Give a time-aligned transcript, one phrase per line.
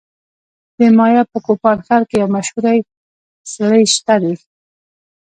[0.77, 2.65] د مایا په کوپان ښار کې یو مشهور
[3.53, 4.33] څلی شته دی